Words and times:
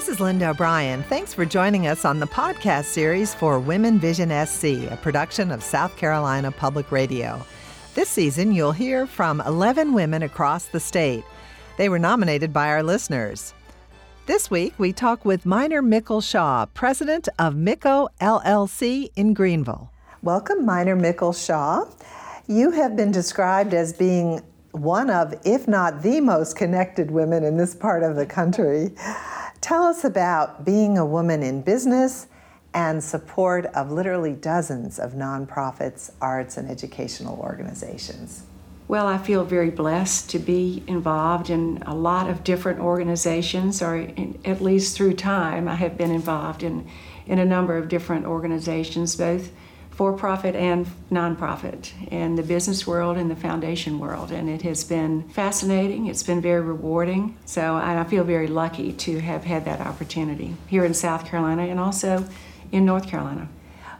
This 0.00 0.08
is 0.08 0.18
Linda 0.18 0.48
O'Brien. 0.48 1.02
Thanks 1.02 1.34
for 1.34 1.44
joining 1.44 1.86
us 1.86 2.06
on 2.06 2.20
the 2.20 2.26
podcast 2.26 2.86
series 2.86 3.34
for 3.34 3.58
Women 3.60 3.98
Vision 3.98 4.30
SC, 4.30 4.90
a 4.90 4.98
production 5.02 5.50
of 5.50 5.62
South 5.62 5.94
Carolina 5.98 6.50
Public 6.50 6.90
Radio. 6.90 7.44
This 7.94 8.08
season, 8.08 8.52
you'll 8.52 8.72
hear 8.72 9.06
from 9.06 9.42
11 9.42 9.92
women 9.92 10.22
across 10.22 10.64
the 10.64 10.80
state. 10.80 11.22
They 11.76 11.90
were 11.90 11.98
nominated 11.98 12.50
by 12.50 12.68
our 12.68 12.82
listeners. 12.82 13.52
This 14.24 14.50
week, 14.50 14.72
we 14.78 14.94
talk 14.94 15.26
with 15.26 15.44
Minor 15.44 15.82
Mickel 15.82 16.26
Shaw, 16.26 16.64
president 16.72 17.28
of 17.38 17.54
Micco 17.54 18.08
LLC 18.22 19.10
in 19.16 19.34
Greenville. 19.34 19.90
Welcome, 20.22 20.64
Minor 20.64 20.96
Mickel 20.96 21.34
Shaw. 21.34 21.84
You 22.46 22.70
have 22.70 22.96
been 22.96 23.12
described 23.12 23.74
as 23.74 23.92
being 23.92 24.40
one 24.72 25.10
of, 25.10 25.34
if 25.44 25.68
not 25.68 26.02
the 26.02 26.22
most 26.22 26.56
connected 26.56 27.10
women 27.10 27.44
in 27.44 27.58
this 27.58 27.74
part 27.74 28.02
of 28.02 28.16
the 28.16 28.24
country. 28.24 28.92
Tell 29.60 29.82
us 29.82 30.04
about 30.04 30.64
being 30.64 30.96
a 30.96 31.04
woman 31.04 31.42
in 31.42 31.60
business 31.62 32.26
and 32.72 33.02
support 33.02 33.66
of 33.66 33.90
literally 33.90 34.32
dozens 34.32 34.98
of 34.98 35.12
nonprofits, 35.12 36.10
arts, 36.20 36.56
and 36.56 36.70
educational 36.70 37.38
organizations. 37.40 38.44
Well, 38.88 39.06
I 39.06 39.18
feel 39.18 39.44
very 39.44 39.70
blessed 39.70 40.30
to 40.30 40.38
be 40.38 40.82
involved 40.86 41.50
in 41.50 41.82
a 41.86 41.94
lot 41.94 42.28
of 42.28 42.42
different 42.42 42.80
organizations, 42.80 43.82
or 43.82 43.96
in, 43.96 44.40
at 44.44 44.60
least 44.60 44.96
through 44.96 45.14
time, 45.14 45.68
I 45.68 45.74
have 45.76 45.96
been 45.96 46.10
involved 46.10 46.62
in, 46.62 46.88
in 47.26 47.38
a 47.38 47.44
number 47.44 47.76
of 47.76 47.88
different 47.88 48.26
organizations, 48.26 49.14
both 49.14 49.52
for 50.00 50.14
profit 50.14 50.56
and 50.56 50.86
nonprofit 51.12 51.90
in 52.10 52.34
the 52.34 52.42
business 52.42 52.86
world 52.86 53.18
and 53.18 53.30
the 53.30 53.36
foundation 53.36 53.98
world. 53.98 54.32
And 54.32 54.48
it 54.48 54.62
has 54.62 54.82
been 54.82 55.28
fascinating, 55.28 56.06
it's 56.06 56.22
been 56.22 56.40
very 56.40 56.62
rewarding. 56.62 57.36
So 57.44 57.76
I 57.76 58.02
feel 58.04 58.24
very 58.24 58.46
lucky 58.46 58.94
to 58.94 59.20
have 59.20 59.44
had 59.44 59.66
that 59.66 59.82
opportunity 59.82 60.56
here 60.68 60.86
in 60.86 60.94
South 60.94 61.26
Carolina 61.26 61.64
and 61.64 61.78
also 61.78 62.26
in 62.72 62.86
North 62.86 63.08
Carolina. 63.08 63.50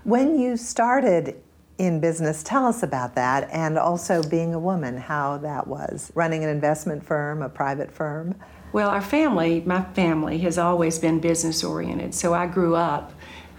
When 0.05 0.39
you 0.39 0.57
started 0.57 1.37
in 1.77 2.01
business, 2.01 2.43
tell 2.43 2.65
us 2.65 2.83
about 2.83 3.15
that 3.17 3.51
and 3.53 3.77
also 3.77 4.23
being 4.23 4.55
a 4.55 4.59
woman, 4.59 4.97
how 4.97 5.37
that 5.37 5.67
was 5.67 6.11
running 6.15 6.43
an 6.43 6.49
investment 6.49 7.05
firm, 7.05 7.43
a 7.43 7.51
private 7.51 7.93
firm. 7.93 8.37
Well, 8.73 8.89
our 8.89 9.03
family, 9.03 9.65
my 9.67 9.83
family, 9.93 10.39
has 10.39 10.57
always 10.57 10.99
been 10.99 11.21
business 11.21 11.63
oriented. 11.63 12.15
So 12.15 12.33
I 12.33 12.47
grew 12.47 12.75
up 12.75 13.13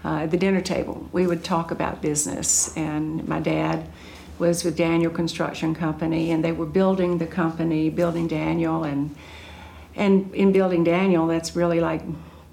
uh, 0.04 0.22
at 0.22 0.30
the 0.30 0.36
dinner 0.36 0.60
table. 0.60 1.08
We 1.12 1.26
would 1.26 1.44
talk 1.44 1.70
about 1.70 2.02
business, 2.02 2.76
and 2.76 3.26
my 3.28 3.40
dad 3.40 3.88
was 4.38 4.64
with 4.64 4.76
Daniel 4.76 5.10
Construction 5.10 5.74
Company, 5.74 6.30
and 6.32 6.44
they 6.44 6.52
were 6.52 6.66
building 6.66 7.18
the 7.18 7.26
company, 7.26 7.90
building 7.90 8.28
Daniel, 8.28 8.84
and 8.84 9.14
and 9.94 10.34
in 10.34 10.52
building 10.52 10.84
Daniel, 10.84 11.26
that's 11.26 11.54
really 11.54 11.80
like 11.80 12.02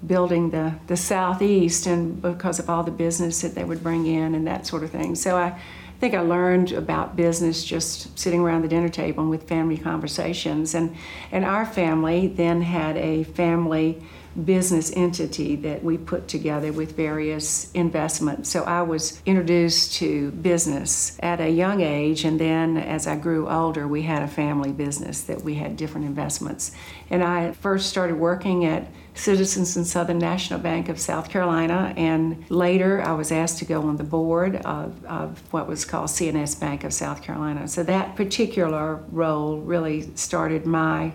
building 0.06 0.50
the 0.50 0.74
the 0.86 0.96
southeast, 0.96 1.86
and 1.86 2.20
because 2.22 2.58
of 2.58 2.70
all 2.70 2.82
the 2.82 2.90
business 2.90 3.40
that 3.42 3.54
they 3.54 3.64
would 3.64 3.82
bring 3.82 4.06
in 4.06 4.34
and 4.34 4.46
that 4.46 4.66
sort 4.66 4.82
of 4.82 4.90
thing. 4.90 5.14
So 5.14 5.36
I 5.36 5.58
think 6.00 6.14
I 6.14 6.20
learned 6.20 6.72
about 6.72 7.14
business 7.14 7.62
just 7.62 8.18
sitting 8.18 8.40
around 8.40 8.62
the 8.62 8.68
dinner 8.68 8.88
table 8.88 9.22
and 9.22 9.30
with 9.30 9.46
family 9.46 9.76
conversations, 9.76 10.74
and 10.74 10.96
and 11.30 11.44
our 11.44 11.66
family 11.66 12.26
then 12.26 12.62
had 12.62 12.96
a 12.96 13.24
family 13.24 14.02
business 14.44 14.92
entity 14.94 15.56
that 15.56 15.82
we 15.82 15.98
put 15.98 16.28
together 16.28 16.72
with 16.72 16.96
various 16.96 17.70
investments. 17.72 18.48
So 18.48 18.62
I 18.62 18.80
was 18.82 19.20
introduced 19.26 19.94
to 19.94 20.30
business 20.30 21.18
at 21.20 21.40
a 21.40 21.50
young 21.50 21.80
age, 21.80 22.24
and 22.24 22.40
then 22.40 22.76
as 22.76 23.06
I 23.06 23.16
grew 23.16 23.48
older, 23.48 23.86
we 23.86 24.02
had 24.02 24.22
a 24.22 24.28
family 24.28 24.72
business 24.72 25.22
that 25.22 25.42
we 25.42 25.56
had 25.56 25.76
different 25.76 26.06
investments. 26.06 26.72
And 27.10 27.22
I 27.22 27.52
first 27.52 27.90
started 27.90 28.16
working 28.16 28.64
at 28.64 28.86
Citizens 29.20 29.76
and 29.76 29.86
Southern 29.86 30.18
National 30.18 30.58
Bank 30.58 30.88
of 30.88 30.98
South 30.98 31.28
Carolina, 31.28 31.92
and 31.94 32.50
later 32.50 33.02
I 33.02 33.12
was 33.12 33.30
asked 33.30 33.58
to 33.58 33.66
go 33.66 33.82
on 33.82 33.98
the 33.98 34.04
board 34.04 34.56
of, 34.56 35.04
of 35.04 35.40
what 35.52 35.68
was 35.68 35.84
called 35.84 36.08
C&S 36.08 36.54
Bank 36.54 36.84
of 36.84 36.94
South 36.94 37.22
Carolina. 37.22 37.68
So 37.68 37.82
that 37.82 38.16
particular 38.16 38.96
role 39.12 39.58
really 39.58 40.10
started 40.16 40.64
my 40.64 41.12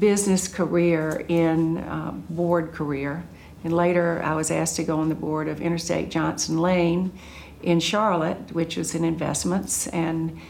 business 0.00 0.48
career 0.48 1.24
in 1.28 1.78
uh, 1.78 2.10
board 2.30 2.72
career. 2.72 3.24
And 3.62 3.72
later 3.72 4.20
I 4.24 4.34
was 4.34 4.50
asked 4.50 4.74
to 4.76 4.82
go 4.82 4.98
on 4.98 5.08
the 5.08 5.14
board 5.14 5.46
of 5.46 5.60
Interstate 5.60 6.10
Johnson 6.10 6.58
Lane 6.58 7.16
in 7.62 7.78
Charlotte, 7.78 8.52
which 8.52 8.76
was 8.76 8.96
in 8.96 9.04
investments. 9.04 9.86
And 9.88 10.40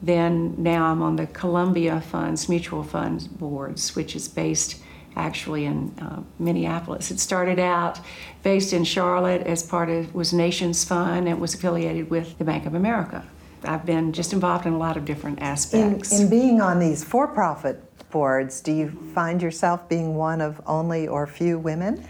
then 0.00 0.54
now 0.58 0.86
I'm 0.86 1.02
on 1.02 1.16
the 1.16 1.26
Columbia 1.26 2.00
Funds, 2.00 2.48
Mutual 2.48 2.84
Funds 2.84 3.26
boards, 3.26 3.96
which 3.96 4.14
is 4.14 4.28
based 4.28 4.80
actually 5.16 5.64
in 5.64 5.94
uh, 6.00 6.22
Minneapolis. 6.38 7.10
It 7.10 7.20
started 7.20 7.58
out 7.58 8.00
based 8.42 8.72
in 8.72 8.84
Charlotte 8.84 9.46
as 9.46 9.62
part 9.62 9.88
of 9.88 10.14
was 10.14 10.32
Nations 10.32 10.84
Fund 10.84 11.28
and 11.28 11.40
was 11.40 11.54
affiliated 11.54 12.10
with 12.10 12.36
the 12.38 12.44
Bank 12.44 12.66
of 12.66 12.74
America. 12.74 13.24
I've 13.64 13.86
been 13.86 14.12
just 14.12 14.32
involved 14.32 14.66
in 14.66 14.74
a 14.74 14.78
lot 14.78 14.96
of 14.96 15.04
different 15.04 15.40
aspects. 15.40 16.12
In, 16.12 16.22
in 16.22 16.30
being 16.30 16.60
on 16.60 16.78
these 16.78 17.02
for-profit 17.02 17.82
boards, 18.10 18.60
do 18.60 18.72
you 18.72 18.90
find 19.14 19.40
yourself 19.40 19.88
being 19.88 20.14
one 20.16 20.40
of 20.40 20.60
only 20.66 21.08
or 21.08 21.26
few 21.26 21.58
women? 21.58 22.06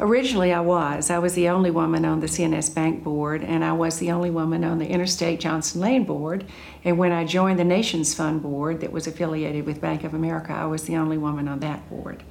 Originally, 0.00 0.52
I 0.52 0.60
was. 0.60 1.10
I 1.10 1.18
was 1.18 1.34
the 1.34 1.48
only 1.48 1.72
woman 1.72 2.04
on 2.04 2.20
the 2.20 2.28
C&S 2.28 2.68
Bank 2.70 3.02
board, 3.02 3.42
and 3.42 3.64
I 3.64 3.72
was 3.72 3.98
the 3.98 4.12
only 4.12 4.30
woman 4.30 4.62
on 4.62 4.78
the 4.78 4.86
Interstate 4.86 5.40
Johnson 5.40 5.80
Lane 5.80 6.04
board. 6.04 6.44
And 6.84 6.98
when 6.98 7.10
I 7.10 7.24
joined 7.24 7.58
the 7.58 7.64
Nations 7.64 8.14
Fund 8.14 8.40
board 8.40 8.80
that 8.80 8.92
was 8.92 9.08
affiliated 9.08 9.66
with 9.66 9.80
Bank 9.80 10.04
of 10.04 10.14
America, 10.14 10.52
I 10.52 10.66
was 10.66 10.84
the 10.84 10.94
only 10.94 11.18
woman 11.18 11.48
on 11.48 11.58
that 11.60 11.88
board. 11.90 12.22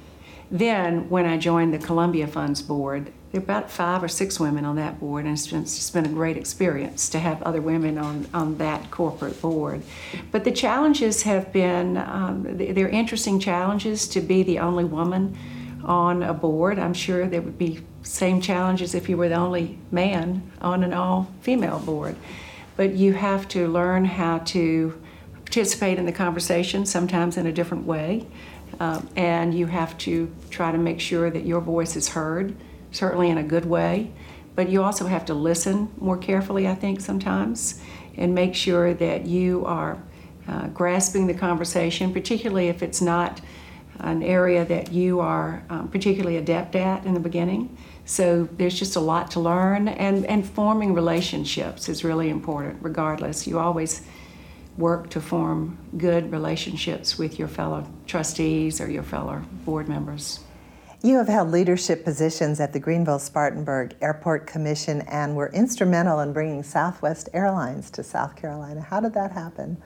Then, 0.50 1.10
when 1.10 1.26
I 1.26 1.36
joined 1.36 1.74
the 1.74 1.78
Columbia 1.78 2.26
Funds 2.26 2.62
board, 2.62 3.12
there 3.32 3.40
are 3.42 3.44
about 3.44 3.70
five 3.70 4.02
or 4.02 4.08
six 4.08 4.40
women 4.40 4.64
on 4.64 4.76
that 4.76 4.98
board, 4.98 5.26
and 5.26 5.34
it's, 5.34 5.52
it's 5.52 5.90
been 5.90 6.06
a 6.06 6.08
great 6.08 6.38
experience 6.38 7.10
to 7.10 7.18
have 7.18 7.42
other 7.42 7.60
women 7.60 7.98
on, 7.98 8.26
on 8.32 8.56
that 8.56 8.90
corporate 8.90 9.42
board. 9.42 9.82
But 10.32 10.44
the 10.44 10.52
challenges 10.52 11.24
have 11.24 11.52
been, 11.52 11.98
um, 11.98 12.46
they're 12.56 12.88
interesting 12.88 13.38
challenges 13.38 14.08
to 14.08 14.22
be 14.22 14.42
the 14.42 14.58
only 14.58 14.84
woman 14.84 15.36
on 15.84 16.22
a 16.22 16.34
board. 16.34 16.78
I'm 16.78 16.94
sure 16.94 17.26
there 17.26 17.42
would 17.42 17.58
be 17.58 17.80
same 18.02 18.40
challenges 18.40 18.94
if 18.94 19.08
you 19.08 19.16
were 19.16 19.28
the 19.28 19.36
only 19.36 19.78
man 19.90 20.50
on 20.60 20.82
an 20.82 20.92
all 20.92 21.30
female 21.40 21.78
board. 21.78 22.16
But 22.76 22.94
you 22.94 23.12
have 23.12 23.48
to 23.48 23.68
learn 23.68 24.04
how 24.04 24.38
to 24.38 25.00
participate 25.34 25.98
in 25.98 26.06
the 26.06 26.12
conversation, 26.12 26.86
sometimes 26.86 27.36
in 27.36 27.46
a 27.46 27.52
different 27.52 27.86
way. 27.86 28.26
Um, 28.80 29.08
and 29.16 29.54
you 29.54 29.66
have 29.66 29.98
to 29.98 30.32
try 30.50 30.70
to 30.70 30.78
make 30.78 31.00
sure 31.00 31.30
that 31.30 31.44
your 31.44 31.60
voice 31.60 31.96
is 31.96 32.10
heard, 32.10 32.54
certainly 32.92 33.30
in 33.30 33.38
a 33.38 33.42
good 33.42 33.64
way. 33.64 34.12
But 34.54 34.68
you 34.68 34.82
also 34.82 35.06
have 35.06 35.24
to 35.26 35.34
listen 35.34 35.90
more 35.98 36.16
carefully, 36.16 36.68
I 36.68 36.74
think, 36.74 37.00
sometimes, 37.00 37.80
and 38.16 38.34
make 38.34 38.54
sure 38.54 38.94
that 38.94 39.26
you 39.26 39.64
are 39.64 40.02
uh, 40.46 40.68
grasping 40.68 41.26
the 41.26 41.34
conversation, 41.34 42.12
particularly 42.12 42.68
if 42.68 42.82
it's 42.82 43.00
not 43.00 43.40
an 44.00 44.22
area 44.22 44.64
that 44.64 44.92
you 44.92 45.20
are 45.20 45.62
um, 45.70 45.88
particularly 45.88 46.36
adept 46.36 46.76
at 46.76 47.04
in 47.04 47.14
the 47.14 47.20
beginning. 47.20 47.76
So 48.04 48.48
there's 48.52 48.78
just 48.78 48.96
a 48.96 49.00
lot 49.00 49.30
to 49.32 49.40
learn, 49.40 49.88
and, 49.88 50.24
and 50.26 50.48
forming 50.48 50.94
relationships 50.94 51.88
is 51.88 52.04
really 52.04 52.30
important, 52.30 52.78
regardless. 52.82 53.46
You 53.46 53.58
always 53.58 54.02
work 54.78 55.10
to 55.10 55.20
form 55.20 55.76
good 55.98 56.30
relationships 56.30 57.18
with 57.18 57.38
your 57.38 57.48
fellow 57.48 57.86
trustees 58.06 58.80
or 58.80 58.90
your 58.90 59.02
fellow 59.02 59.42
board 59.64 59.88
members. 59.88 60.40
You 61.02 61.18
have 61.18 61.28
held 61.28 61.50
leadership 61.50 62.04
positions 62.04 62.58
at 62.58 62.72
the 62.72 62.80
Greenville 62.80 63.18
Spartanburg 63.20 63.94
Airport 64.00 64.46
Commission 64.46 65.02
and 65.02 65.36
were 65.36 65.50
instrumental 65.52 66.20
in 66.20 66.32
bringing 66.32 66.62
Southwest 66.62 67.28
Airlines 67.32 67.90
to 67.90 68.02
South 68.02 68.34
Carolina. 68.34 68.80
How 68.80 69.00
did 69.00 69.14
that 69.14 69.30
happen? 69.30 69.80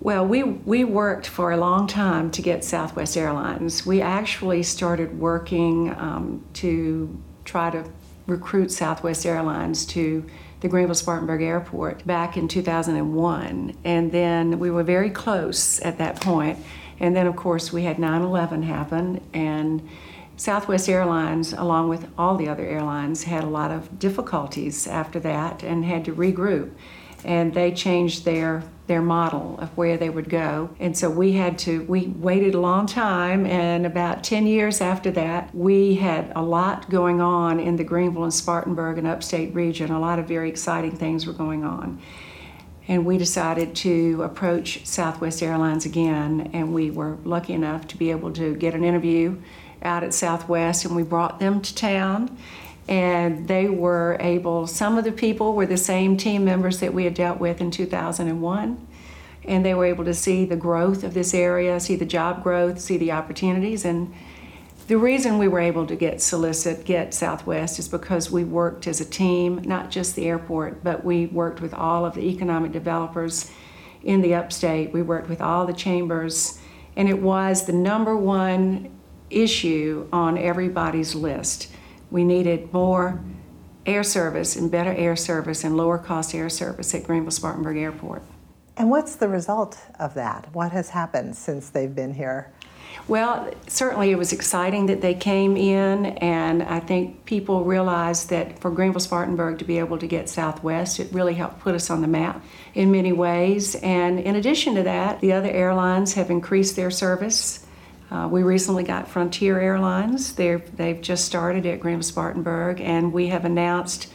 Well, 0.00 0.24
we, 0.24 0.44
we 0.44 0.84
worked 0.84 1.26
for 1.26 1.50
a 1.50 1.56
long 1.56 1.88
time 1.88 2.30
to 2.30 2.42
get 2.42 2.62
Southwest 2.62 3.16
Airlines. 3.16 3.84
We 3.84 4.00
actually 4.00 4.62
started 4.62 5.18
working 5.18 5.90
um, 5.90 6.44
to 6.54 7.20
try 7.44 7.70
to 7.70 7.84
recruit 8.28 8.70
Southwest 8.70 9.26
Airlines 9.26 9.84
to 9.86 10.24
the 10.60 10.68
Greenville 10.68 10.94
Spartanburg 10.94 11.42
Airport 11.42 12.06
back 12.06 12.36
in 12.36 12.46
2001. 12.46 13.76
And 13.82 14.12
then 14.12 14.60
we 14.60 14.70
were 14.70 14.84
very 14.84 15.10
close 15.10 15.80
at 15.80 15.98
that 15.98 16.20
point. 16.20 16.60
And 17.00 17.16
then, 17.16 17.26
of 17.26 17.34
course, 17.34 17.72
we 17.72 17.82
had 17.82 17.98
9 17.98 18.22
11 18.22 18.62
happen, 18.62 19.20
and 19.32 19.88
Southwest 20.36 20.88
Airlines, 20.88 21.52
along 21.52 21.88
with 21.88 22.08
all 22.16 22.36
the 22.36 22.48
other 22.48 22.64
airlines, 22.64 23.24
had 23.24 23.42
a 23.42 23.48
lot 23.48 23.72
of 23.72 23.98
difficulties 23.98 24.86
after 24.86 25.18
that 25.20 25.64
and 25.64 25.84
had 25.84 26.04
to 26.04 26.14
regroup. 26.14 26.70
And 27.28 27.54
they 27.54 27.70
changed 27.70 28.24
their 28.24 28.64
their 28.88 29.02
model 29.02 29.58
of 29.60 29.68
where 29.76 29.98
they 29.98 30.08
would 30.08 30.30
go. 30.30 30.70
And 30.80 30.96
so 30.96 31.10
we 31.10 31.32
had 31.32 31.58
to, 31.60 31.84
we 31.84 32.06
waited 32.06 32.54
a 32.54 32.58
long 32.60 32.86
time, 32.86 33.44
and 33.44 33.84
about 33.84 34.24
10 34.24 34.46
years 34.46 34.80
after 34.80 35.10
that, 35.10 35.54
we 35.54 35.96
had 35.96 36.32
a 36.34 36.42
lot 36.42 36.88
going 36.88 37.20
on 37.20 37.60
in 37.60 37.76
the 37.76 37.84
Greenville 37.84 38.24
and 38.24 38.32
Spartanburg 38.32 38.96
and 38.96 39.06
upstate 39.06 39.54
region. 39.54 39.90
A 39.90 40.00
lot 40.00 40.18
of 40.18 40.26
very 40.26 40.48
exciting 40.48 40.96
things 40.96 41.26
were 41.26 41.34
going 41.34 41.64
on. 41.64 42.00
And 42.88 43.04
we 43.04 43.18
decided 43.18 43.76
to 43.76 44.22
approach 44.22 44.86
Southwest 44.86 45.42
Airlines 45.42 45.84
again, 45.84 46.48
and 46.54 46.72
we 46.72 46.90
were 46.90 47.18
lucky 47.24 47.52
enough 47.52 47.86
to 47.88 47.98
be 47.98 48.10
able 48.10 48.32
to 48.32 48.56
get 48.56 48.74
an 48.74 48.84
interview 48.84 49.36
out 49.82 50.02
at 50.02 50.14
Southwest, 50.14 50.86
and 50.86 50.96
we 50.96 51.02
brought 51.02 51.38
them 51.38 51.60
to 51.60 51.74
town. 51.74 52.38
And 52.88 53.46
they 53.46 53.68
were 53.68 54.16
able, 54.18 54.66
some 54.66 54.96
of 54.96 55.04
the 55.04 55.12
people 55.12 55.52
were 55.52 55.66
the 55.66 55.76
same 55.76 56.16
team 56.16 56.44
members 56.44 56.80
that 56.80 56.94
we 56.94 57.04
had 57.04 57.14
dealt 57.14 57.38
with 57.38 57.60
in 57.60 57.70
2001. 57.70 58.86
And 59.44 59.64
they 59.64 59.74
were 59.74 59.84
able 59.84 60.04
to 60.06 60.14
see 60.14 60.46
the 60.46 60.56
growth 60.56 61.04
of 61.04 61.14
this 61.14 61.34
area, 61.34 61.78
see 61.80 61.96
the 61.96 62.06
job 62.06 62.42
growth, 62.42 62.80
see 62.80 62.96
the 62.96 63.12
opportunities. 63.12 63.84
And 63.84 64.14
the 64.88 64.96
reason 64.96 65.36
we 65.36 65.48
were 65.48 65.60
able 65.60 65.86
to 65.86 65.96
get 65.96 66.22
solicit, 66.22 66.86
get 66.86 67.12
Southwest, 67.12 67.78
is 67.78 67.88
because 67.88 68.30
we 68.30 68.42
worked 68.42 68.86
as 68.86 69.02
a 69.02 69.04
team, 69.04 69.60
not 69.66 69.90
just 69.90 70.16
the 70.16 70.26
airport, 70.26 70.82
but 70.82 71.04
we 71.04 71.26
worked 71.26 71.60
with 71.60 71.74
all 71.74 72.06
of 72.06 72.14
the 72.14 72.22
economic 72.22 72.72
developers 72.72 73.50
in 74.02 74.22
the 74.22 74.34
upstate. 74.34 74.94
We 74.94 75.02
worked 75.02 75.28
with 75.28 75.42
all 75.42 75.66
the 75.66 75.74
chambers, 75.74 76.58
and 76.96 77.06
it 77.06 77.20
was 77.20 77.66
the 77.66 77.72
number 77.74 78.16
one 78.16 78.98
issue 79.28 80.08
on 80.10 80.38
everybody's 80.38 81.14
list. 81.14 81.70
We 82.10 82.24
needed 82.24 82.72
more 82.72 83.20
air 83.86 84.02
service 84.02 84.56
and 84.56 84.70
better 84.70 84.92
air 84.92 85.16
service 85.16 85.64
and 85.64 85.76
lower 85.76 85.98
cost 85.98 86.34
air 86.34 86.48
service 86.48 86.94
at 86.94 87.04
Greenville 87.04 87.30
Spartanburg 87.30 87.76
Airport. 87.76 88.22
And 88.76 88.90
what's 88.90 89.16
the 89.16 89.28
result 89.28 89.78
of 89.98 90.14
that? 90.14 90.48
What 90.52 90.72
has 90.72 90.90
happened 90.90 91.36
since 91.36 91.70
they've 91.70 91.94
been 91.94 92.14
here? 92.14 92.52
Well, 93.06 93.50
certainly 93.66 94.10
it 94.10 94.18
was 94.18 94.32
exciting 94.32 94.86
that 94.86 95.00
they 95.00 95.14
came 95.14 95.56
in, 95.56 96.06
and 96.18 96.62
I 96.62 96.80
think 96.80 97.24
people 97.24 97.64
realized 97.64 98.30
that 98.30 98.58
for 98.60 98.70
Greenville 98.70 99.00
Spartanburg 99.00 99.58
to 99.58 99.64
be 99.64 99.78
able 99.78 99.98
to 99.98 100.06
get 100.06 100.28
Southwest, 100.28 101.00
it 101.00 101.12
really 101.12 101.34
helped 101.34 101.60
put 101.60 101.74
us 101.74 101.90
on 101.90 102.02
the 102.02 102.08
map 102.08 102.44
in 102.74 102.90
many 102.90 103.12
ways. 103.12 103.74
And 103.76 104.20
in 104.20 104.36
addition 104.36 104.74
to 104.74 104.82
that, 104.82 105.20
the 105.20 105.32
other 105.32 105.50
airlines 105.50 106.14
have 106.14 106.30
increased 106.30 106.76
their 106.76 106.90
service. 106.90 107.66
Uh, 108.10 108.26
we 108.30 108.42
recently 108.42 108.84
got 108.84 109.06
Frontier 109.06 109.60
Airlines. 109.60 110.32
they 110.34 110.56
they've 110.56 111.00
just 111.00 111.24
started 111.26 111.66
at 111.66 111.80
Greenville 111.80 112.02
Spartanburg, 112.02 112.80
and 112.80 113.12
we 113.12 113.28
have 113.28 113.44
announced 113.44 114.10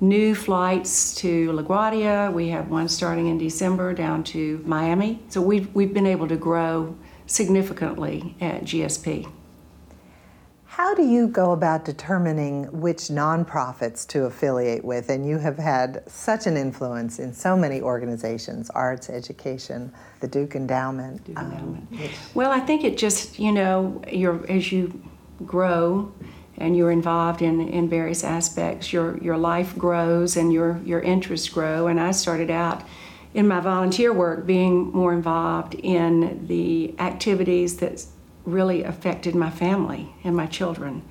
new 0.00 0.34
flights 0.34 1.14
to 1.16 1.52
LaGuardia. 1.52 2.32
We 2.32 2.48
have 2.48 2.68
one 2.68 2.88
starting 2.88 3.28
in 3.28 3.38
December 3.38 3.94
down 3.94 4.24
to 4.24 4.62
Miami. 4.66 5.22
So 5.28 5.40
we've, 5.40 5.72
we've 5.74 5.94
been 5.94 6.06
able 6.06 6.28
to 6.28 6.36
grow 6.36 6.96
significantly 7.26 8.36
at 8.40 8.62
GSP. 8.62 9.30
How 10.76 10.92
do 10.92 11.02
you 11.02 11.26
go 11.26 11.52
about 11.52 11.86
determining 11.86 12.64
which 12.64 13.04
nonprofits 13.04 14.06
to 14.08 14.26
affiliate 14.26 14.84
with? 14.84 15.08
And 15.08 15.26
you 15.26 15.38
have 15.38 15.56
had 15.56 16.02
such 16.06 16.46
an 16.46 16.58
influence 16.58 17.18
in 17.18 17.32
so 17.32 17.56
many 17.56 17.80
organizations 17.80 18.68
arts, 18.68 19.08
education, 19.08 19.90
the 20.20 20.28
Duke 20.28 20.54
Endowment. 20.54 21.24
Duke 21.24 21.38
Endowment. 21.38 21.88
Um, 21.92 22.10
well, 22.34 22.50
I 22.50 22.60
think 22.60 22.84
it 22.84 22.98
just, 22.98 23.38
you 23.38 23.52
know, 23.52 24.02
as 24.50 24.70
you 24.70 25.02
grow 25.46 26.12
and 26.58 26.76
you're 26.76 26.90
involved 26.90 27.40
in, 27.40 27.66
in 27.66 27.88
various 27.88 28.22
aspects, 28.22 28.92
your, 28.92 29.16
your 29.22 29.38
life 29.38 29.78
grows 29.78 30.36
and 30.36 30.52
your, 30.52 30.78
your 30.84 31.00
interests 31.00 31.48
grow. 31.48 31.86
And 31.86 31.98
I 31.98 32.10
started 32.10 32.50
out 32.50 32.82
in 33.32 33.48
my 33.48 33.60
volunteer 33.60 34.12
work, 34.12 34.44
being 34.44 34.92
more 34.92 35.14
involved 35.14 35.74
in 35.74 36.46
the 36.48 36.94
activities 36.98 37.78
that 37.78 38.04
really 38.46 38.82
affected 38.82 39.34
my 39.34 39.50
family 39.50 40.14
and 40.24 40.34
my 40.34 40.46
children. 40.46 41.02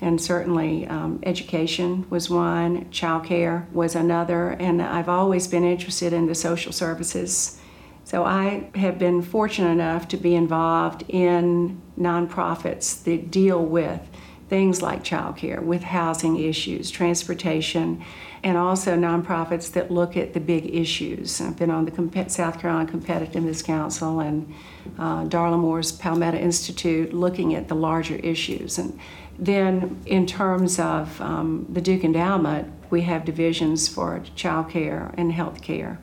And 0.00 0.20
certainly, 0.20 0.86
um, 0.86 1.20
education 1.22 2.06
was 2.10 2.28
one, 2.28 2.86
childcare 2.86 3.70
was 3.72 3.94
another, 3.94 4.50
and 4.50 4.82
I've 4.82 5.08
always 5.08 5.46
been 5.46 5.64
interested 5.64 6.12
in 6.12 6.26
the 6.26 6.34
social 6.34 6.72
services. 6.72 7.60
So 8.04 8.24
I 8.24 8.70
have 8.74 8.98
been 8.98 9.22
fortunate 9.22 9.70
enough 9.70 10.08
to 10.08 10.16
be 10.16 10.34
involved 10.34 11.04
in 11.08 11.80
nonprofits 11.98 13.02
that 13.04 13.30
deal 13.30 13.64
with 13.64 14.00
things 14.48 14.82
like 14.82 15.02
childcare, 15.02 15.62
with 15.62 15.82
housing 15.82 16.38
issues, 16.38 16.90
transportation, 16.90 18.04
and 18.42 18.58
also 18.58 18.94
nonprofits 18.94 19.72
that 19.72 19.90
look 19.90 20.16
at 20.16 20.34
the 20.34 20.40
big 20.40 20.74
issues. 20.74 21.40
I've 21.40 21.58
been 21.58 21.70
on 21.70 21.86
the 21.86 22.24
South 22.28 22.60
Carolina 22.60 22.90
Competitiveness 22.90 23.64
Council 23.64 24.20
and 24.20 24.52
uh, 24.98 25.24
Darla 25.24 25.58
Moore's 25.58 25.92
Palmetto 25.92 26.36
Institute 26.36 27.14
looking 27.14 27.54
at 27.54 27.68
the 27.68 27.74
larger 27.74 28.16
issues. 28.16 28.78
And 28.78 28.98
then, 29.38 30.00
in 30.06 30.26
terms 30.26 30.78
of 30.78 31.20
um, 31.20 31.66
the 31.70 31.80
Duke 31.80 32.04
Endowment, 32.04 32.70
we 32.90 33.02
have 33.02 33.24
divisions 33.24 33.88
for 33.88 34.22
child 34.36 34.68
care 34.68 35.12
and 35.16 35.32
health 35.32 35.62
care, 35.62 35.98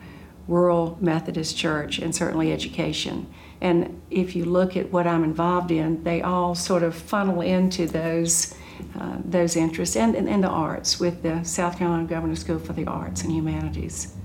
rural 0.48 0.98
Methodist 1.00 1.56
Church, 1.56 2.00
and 2.00 2.14
certainly 2.14 2.52
education. 2.52 3.32
And 3.62 4.02
if 4.10 4.36
you 4.36 4.46
look 4.46 4.76
at 4.76 4.92
what 4.92 5.06
I'm 5.06 5.24
involved 5.24 5.72
in, 5.72 6.04
they 6.04 6.22
all 6.22 6.56
sort 6.56 6.84
of 6.84 6.96
funnel 6.96 7.42
into 7.42 7.88
those 7.88 8.56
uh, 9.00 9.18
those 9.24 9.56
interests 9.56 9.96
and, 9.96 10.16
and, 10.16 10.28
and 10.28 10.44
the 10.44 10.50
arts 10.50 11.00
with 11.00 11.22
the 11.22 11.44
South 11.44 11.78
Carolina 11.78 12.06
Governor's 12.06 12.40
School 12.40 12.58
for 12.58 12.74
the 12.74 12.86
Arts 12.86 13.22
and 13.22 13.32
Humanities. 13.32 14.16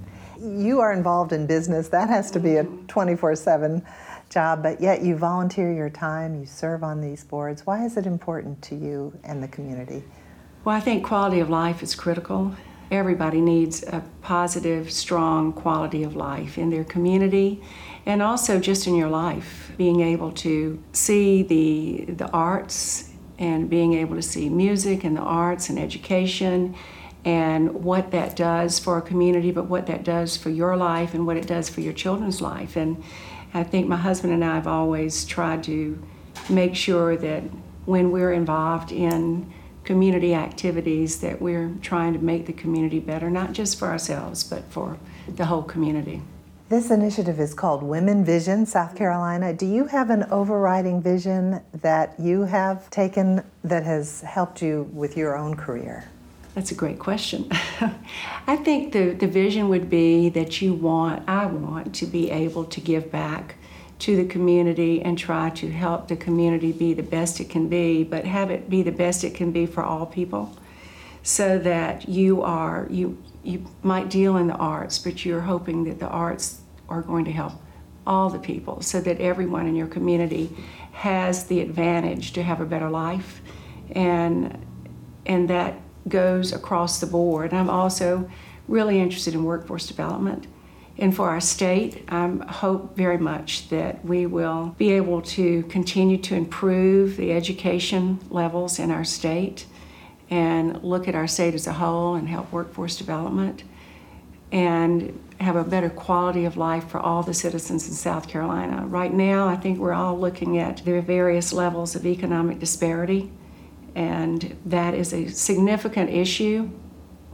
You 0.40 0.80
are 0.80 0.92
involved 0.92 1.32
in 1.32 1.46
business. 1.46 1.88
That 1.88 2.08
has 2.08 2.30
to 2.32 2.40
be 2.40 2.56
a 2.56 2.64
24 2.64 3.36
7 3.36 3.84
job, 4.30 4.62
but 4.62 4.80
yet 4.80 5.02
you 5.02 5.16
volunteer 5.16 5.72
your 5.72 5.90
time, 5.90 6.38
you 6.38 6.46
serve 6.46 6.82
on 6.82 7.00
these 7.00 7.24
boards. 7.24 7.66
Why 7.66 7.84
is 7.84 7.96
it 7.96 8.06
important 8.06 8.60
to 8.62 8.74
you 8.74 9.16
and 9.24 9.42
the 9.42 9.48
community? 9.48 10.02
Well, 10.64 10.74
I 10.74 10.80
think 10.80 11.04
quality 11.04 11.40
of 11.40 11.48
life 11.48 11.82
is 11.82 11.94
critical. 11.94 12.56
Everybody 12.90 13.40
needs 13.40 13.82
a 13.82 14.04
positive, 14.22 14.92
strong 14.92 15.52
quality 15.52 16.02
of 16.02 16.14
life 16.14 16.56
in 16.56 16.70
their 16.70 16.84
community 16.84 17.62
and 18.04 18.22
also 18.22 18.60
just 18.60 18.86
in 18.86 18.94
your 18.94 19.08
life. 19.08 19.72
Being 19.76 20.00
able 20.00 20.32
to 20.32 20.82
see 20.92 21.42
the, 21.42 22.12
the 22.12 22.28
arts 22.30 23.10
and 23.38 23.68
being 23.68 23.94
able 23.94 24.14
to 24.14 24.22
see 24.22 24.48
music 24.48 25.04
and 25.04 25.16
the 25.16 25.20
arts 25.20 25.68
and 25.68 25.78
education 25.78 26.76
and 27.24 27.74
what 27.82 28.12
that 28.12 28.36
does 28.36 28.78
for 28.78 28.98
a 28.98 29.02
community, 29.02 29.50
but 29.50 29.64
what 29.64 29.86
that 29.88 30.04
does 30.04 30.36
for 30.36 30.50
your 30.50 30.76
life 30.76 31.12
and 31.12 31.26
what 31.26 31.36
it 31.36 31.46
does 31.46 31.68
for 31.68 31.80
your 31.80 31.92
children's 31.92 32.40
life. 32.40 32.76
And 32.76 33.02
I 33.52 33.64
think 33.64 33.88
my 33.88 33.96
husband 33.96 34.32
and 34.32 34.44
I 34.44 34.54
have 34.54 34.68
always 34.68 35.24
tried 35.24 35.64
to 35.64 36.00
make 36.48 36.76
sure 36.76 37.16
that 37.16 37.42
when 37.84 38.12
we're 38.12 38.32
involved 38.32 38.92
in 38.92 39.52
community 39.86 40.34
activities 40.34 41.20
that 41.20 41.40
we're 41.40 41.72
trying 41.80 42.12
to 42.12 42.18
make 42.18 42.44
the 42.44 42.52
community 42.52 42.98
better, 42.98 43.30
not 43.30 43.52
just 43.52 43.78
for 43.78 43.86
ourselves, 43.88 44.44
but 44.44 44.64
for 44.64 44.98
the 45.28 45.46
whole 45.46 45.62
community. 45.62 46.20
This 46.68 46.90
initiative 46.90 47.38
is 47.38 47.54
called 47.54 47.84
Women 47.84 48.24
Vision 48.24 48.66
South 48.66 48.96
Carolina. 48.96 49.54
Do 49.54 49.64
you 49.64 49.86
have 49.86 50.10
an 50.10 50.24
overriding 50.24 51.00
vision 51.00 51.60
that 51.80 52.18
you 52.18 52.42
have 52.42 52.90
taken 52.90 53.44
that 53.62 53.84
has 53.84 54.22
helped 54.22 54.60
you 54.60 54.90
with 54.92 55.16
your 55.16 55.36
own 55.36 55.54
career? 55.54 56.10
That's 56.56 56.72
a 56.72 56.74
great 56.74 56.98
question. 56.98 57.48
I 58.48 58.56
think 58.56 58.92
the, 58.92 59.10
the 59.10 59.28
vision 59.28 59.68
would 59.68 59.88
be 59.88 60.28
that 60.30 60.60
you 60.60 60.74
want, 60.74 61.22
I 61.28 61.46
want 61.46 61.94
to 61.96 62.06
be 62.06 62.32
able 62.32 62.64
to 62.64 62.80
give 62.80 63.12
back 63.12 63.54
to 63.98 64.16
the 64.16 64.26
community 64.26 65.00
and 65.02 65.16
try 65.18 65.50
to 65.50 65.70
help 65.70 66.08
the 66.08 66.16
community 66.16 66.72
be 66.72 66.92
the 66.94 67.02
best 67.02 67.40
it 67.40 67.48
can 67.48 67.68
be, 67.68 68.04
but 68.04 68.24
have 68.24 68.50
it 68.50 68.68
be 68.68 68.82
the 68.82 68.92
best 68.92 69.24
it 69.24 69.34
can 69.34 69.52
be 69.52 69.66
for 69.66 69.82
all 69.82 70.06
people 70.06 70.54
so 71.22 71.58
that 71.58 72.08
you 72.08 72.42
are, 72.42 72.86
you, 72.90 73.20
you 73.42 73.64
might 73.82 74.08
deal 74.08 74.36
in 74.36 74.46
the 74.46 74.54
arts, 74.54 74.98
but 74.98 75.24
you're 75.24 75.40
hoping 75.40 75.84
that 75.84 75.98
the 75.98 76.06
arts 76.06 76.60
are 76.88 77.02
going 77.02 77.24
to 77.24 77.32
help 77.32 77.54
all 78.06 78.30
the 78.30 78.38
people 78.38 78.80
so 78.80 79.00
that 79.00 79.20
everyone 79.20 79.66
in 79.66 79.74
your 79.74 79.88
community 79.88 80.54
has 80.92 81.44
the 81.44 81.60
advantage 81.60 82.32
to 82.32 82.42
have 82.42 82.60
a 82.60 82.64
better 82.64 82.88
life 82.88 83.40
and 83.92 84.64
and 85.26 85.50
that 85.50 85.74
goes 86.08 86.52
across 86.52 87.00
the 87.00 87.06
board. 87.06 87.52
I'm 87.52 87.68
also 87.68 88.30
really 88.68 89.00
interested 89.00 89.34
in 89.34 89.44
workforce 89.44 89.86
development. 89.86 90.46
And 90.98 91.14
for 91.14 91.28
our 91.28 91.40
state, 91.40 92.04
I 92.08 92.26
hope 92.48 92.96
very 92.96 93.18
much 93.18 93.68
that 93.68 94.02
we 94.04 94.24
will 94.24 94.74
be 94.78 94.92
able 94.92 95.20
to 95.22 95.62
continue 95.64 96.16
to 96.18 96.34
improve 96.34 97.16
the 97.16 97.32
education 97.32 98.18
levels 98.30 98.78
in 98.78 98.90
our 98.90 99.04
state 99.04 99.66
and 100.30 100.82
look 100.82 101.06
at 101.06 101.14
our 101.14 101.26
state 101.26 101.54
as 101.54 101.66
a 101.66 101.74
whole 101.74 102.14
and 102.14 102.28
help 102.28 102.50
workforce 102.50 102.96
development 102.96 103.62
and 104.52 105.18
have 105.38 105.56
a 105.56 105.64
better 105.64 105.90
quality 105.90 106.44
of 106.44 106.56
life 106.56 106.88
for 106.88 106.98
all 106.98 107.22
the 107.22 107.34
citizens 107.34 107.88
in 107.88 107.94
South 107.94 108.26
Carolina. 108.26 108.86
Right 108.86 109.12
now, 109.12 109.48
I 109.48 109.56
think 109.56 109.78
we're 109.78 109.92
all 109.92 110.18
looking 110.18 110.58
at 110.58 110.84
the 110.84 111.02
various 111.02 111.52
levels 111.52 111.94
of 111.94 112.06
economic 112.06 112.58
disparity, 112.58 113.30
and 113.94 114.56
that 114.64 114.94
is 114.94 115.12
a 115.12 115.28
significant 115.28 116.10
issue 116.10 116.70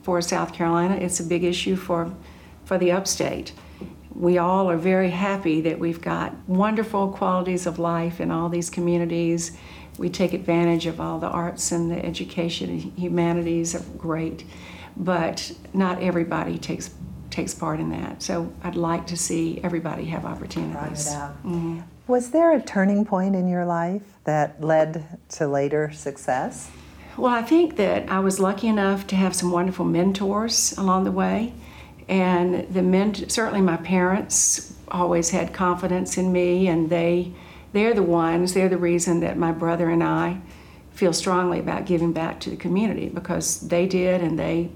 for 0.03 0.21
South 0.21 0.53
Carolina. 0.53 0.97
It's 0.97 1.21
a 1.21 1.25
big 1.25 1.45
issue 1.45 1.77
for, 1.77 2.13
for 2.65 2.79
the 2.79 2.93
upstate. 2.93 3.53
We 4.15 4.39
all 4.39 4.71
are 4.71 4.77
very 4.77 5.11
happy 5.11 5.61
that 5.63 5.79
we've 5.79 6.01
got 6.01 6.35
wonderful 6.47 7.09
qualities 7.09 7.67
of 7.67 7.79
life 7.79 8.21
in 8.21 8.31
all 8.31 8.49
these 8.49 8.71
communities 8.71 9.57
we 9.99 10.09
take 10.09 10.33
advantage 10.33 10.87
of 10.87 11.01
all 11.01 11.19
the 11.19 11.29
arts 11.29 11.73
and 11.73 11.91
the 11.91 12.05
education 12.05 12.71
and 12.71 12.99
humanities 12.99 13.75
are 13.75 13.85
great, 13.99 14.45
but 14.97 15.53
not 15.73 16.03
everybody 16.03 16.59
takes 16.59 16.91
takes 17.31 17.55
part 17.55 17.81
in 17.81 17.89
that. 17.89 18.23
So 18.23 18.53
I'd 18.63 18.77
like 18.77 19.07
to 19.07 19.17
see 19.17 19.59
everybody 19.63 20.05
have 20.07 20.27
opportunities. 20.27 21.09
Mm-hmm. 21.09 21.81
Was 22.07 22.31
there 22.31 22.53
a 22.53 22.61
turning 22.61 23.07
point 23.07 23.35
in 23.35 23.49
your 23.49 23.65
life 23.65 24.03
that 24.25 24.63
led 24.63 25.19
to 25.31 25.49
later 25.49 25.91
success? 25.93 26.71
Well, 27.17 27.33
I 27.33 27.41
think 27.41 27.77
that 27.77 28.11
I 28.11 28.19
was 28.19 28.39
lucky 28.39 28.69
enough 28.69 29.07
to 29.07 29.17
have 29.17 29.35
some 29.35 29.51
wonderful 29.51 29.87
mentors 29.87 30.77
along 30.77 31.05
the 31.05 31.13
way. 31.13 31.55
And 32.13 32.69
the 32.69 32.83
men, 32.83 33.15
certainly 33.31 33.63
my 33.63 33.79
parents 33.79 34.75
always 34.89 35.31
had 35.31 35.55
confidence 35.55 36.19
in 36.19 36.31
me, 36.31 36.69
and 36.69 36.91
they, 36.91 37.33
they're 37.73 37.95
the 37.95 38.03
ones, 38.03 38.53
they're 38.53 38.69
the 38.69 38.77
reason 38.77 39.21
that 39.21 39.39
my 39.39 39.51
brother 39.51 39.89
and 39.89 40.05
I 40.05 40.43
feel 40.91 41.15
strongly 41.15 41.59
about 41.59 41.87
giving 41.87 42.13
back 42.13 42.39
to 42.41 42.51
the 42.51 42.57
community 42.57 43.09
because 43.09 43.61
they 43.61 43.87
did, 43.87 44.21
and 44.21 44.39
they, 44.39 44.69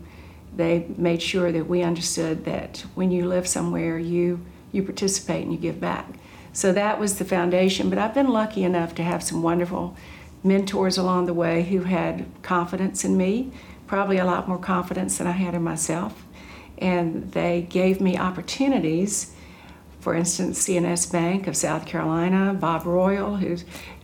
they 0.57 0.87
made 0.97 1.21
sure 1.21 1.53
that 1.53 1.69
we 1.69 1.83
understood 1.83 2.47
that 2.47 2.87
when 2.95 3.11
you 3.11 3.27
live 3.27 3.47
somewhere, 3.47 3.99
you, 3.99 4.41
you 4.73 4.83
participate 4.83 5.43
and 5.43 5.53
you 5.53 5.59
give 5.59 5.79
back. 5.79 6.09
So 6.55 6.73
that 6.73 6.99
was 6.99 7.19
the 7.19 7.27
foundation. 7.27 7.91
But 7.91 7.99
I've 7.99 8.15
been 8.15 8.29
lucky 8.29 8.65
enough 8.65 8.95
to 8.95 9.03
have 9.03 9.23
some 9.23 9.43
wonderful 9.43 9.95
mentors 10.43 10.97
along 10.97 11.27
the 11.27 11.35
way 11.35 11.65
who 11.65 11.83
had 11.83 12.25
confidence 12.41 13.05
in 13.05 13.15
me, 13.15 13.53
probably 13.87 14.17
a 14.17 14.25
lot 14.25 14.49
more 14.49 14.57
confidence 14.57 15.19
than 15.19 15.27
I 15.27 15.33
had 15.33 15.53
in 15.53 15.63
myself. 15.63 16.26
And 16.79 17.33
they 17.33 17.63
gave 17.63 18.01
me 18.01 18.17
opportunities. 18.19 19.35
For 20.01 20.15
instance, 20.15 20.61
C&S 20.61 21.07
Bank 21.07 21.49
of 21.49 21.57
South 21.57 21.85
Carolina, 21.85 22.55
Bob 22.55 22.87
Royall, 22.87 23.37
who 23.37 23.57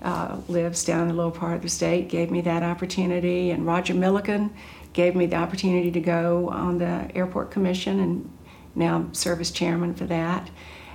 uh, 0.02 0.38
lives 0.48 0.84
down 0.84 1.02
in 1.02 1.08
the 1.08 1.14
lower 1.14 1.30
part 1.30 1.56
of 1.56 1.62
the 1.62 1.68
state, 1.68 2.08
gave 2.08 2.30
me 2.30 2.40
that 2.40 2.62
opportunity. 2.62 3.50
And 3.50 3.64
Roger 3.64 3.94
Milliken 3.94 4.52
gave 4.92 5.14
me 5.14 5.26
the 5.26 5.36
opportunity 5.36 5.90
to 5.90 6.00
go 6.00 6.48
on 6.50 6.78
the 6.78 7.08
Airport 7.14 7.50
Commission 7.50 8.00
and 8.00 8.30
now 8.74 9.08
serve 9.12 9.40
as 9.40 9.50
chairman 9.50 9.94
for 9.94 10.04
that. 10.06 10.50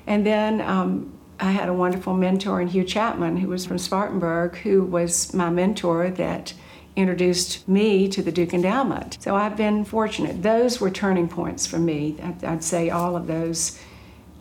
And 0.06 0.26
then 0.26 0.62
um, 0.62 1.18
I 1.40 1.52
had 1.52 1.70
a 1.70 1.74
wonderful 1.74 2.14
mentor 2.14 2.62
in 2.62 2.68
Hugh 2.68 2.84
Chapman, 2.84 3.38
who 3.38 3.50
was 3.50 3.66
from 3.66 3.78
Spartanburg, 3.78 4.56
who 4.58 4.84
was 4.84 5.34
my 5.34 5.50
mentor 5.50 6.10
that 6.12 6.54
introduced 6.98 7.66
me 7.68 8.10
to 8.10 8.24
the 8.24 8.32
Duke 8.32 8.54
Endowment. 8.54 9.18
So 9.22 9.36
I've 9.36 9.56
been 9.56 9.86
fortunate. 9.86 10.42
Those 10.42 10.82
were 10.82 10.90
turning 10.90 11.30
points 11.30 11.68
for 11.68 11.78
me. 11.78 12.18
I'd 12.44 12.64
say 12.64 12.90
all 12.90 13.16
of 13.16 13.28
those 13.28 13.80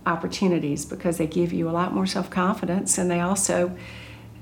opportunities 0.06 0.86
because 0.86 1.18
they 1.18 1.26
give 1.26 1.52
you 1.52 1.68
a 1.68 1.72
lot 1.72 1.92
more 1.92 2.06
self 2.06 2.30
confidence 2.30 2.96
and 2.96 3.10
they 3.10 3.20
also, 3.20 3.76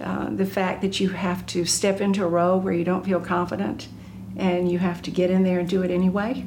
uh, 0.01 0.31
the 0.31 0.47
fact 0.47 0.81
that 0.83 1.01
you 1.01 1.09
have 1.09 1.45
to 1.47 1.65
step 1.65 2.01
into 2.01 2.25
a 2.25 2.29
role 2.29 2.61
where 2.61 2.73
you 2.73 2.85
don't 2.85 3.05
feel 3.05 3.21
confident 3.21 3.89
and 4.37 4.71
you 4.71 4.79
have 4.79 5.03
to 5.03 5.11
get 5.11 5.31
in 5.31 5.43
there 5.43 5.59
and 5.59 5.69
do 5.69 5.83
it 5.83 5.91
anyway. 5.91 6.47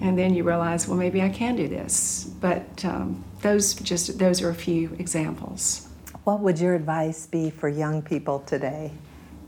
And 0.00 0.18
then 0.18 0.34
you 0.34 0.42
realize, 0.42 0.88
well, 0.88 0.96
maybe 0.96 1.20
I 1.22 1.28
can 1.28 1.54
do 1.54 1.68
this. 1.68 2.30
But 2.40 2.84
um, 2.84 3.22
those 3.42 3.74
just 3.74 4.18
those 4.18 4.40
are 4.42 4.48
a 4.48 4.54
few 4.54 4.96
examples. 4.98 5.86
What 6.24 6.40
would 6.40 6.58
your 6.58 6.74
advice 6.74 7.26
be 7.26 7.50
for 7.50 7.68
young 7.68 8.00
people 8.00 8.40
today? 8.40 8.92